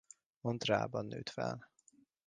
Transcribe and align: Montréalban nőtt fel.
Montréalban 0.43 1.05
nőtt 1.05 1.29
fel. 1.29 1.69